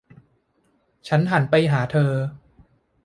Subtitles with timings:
[1.07, 2.11] ฉันหันไปหาเธอ